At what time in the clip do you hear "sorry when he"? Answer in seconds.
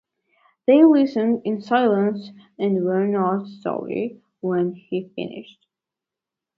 3.45-5.11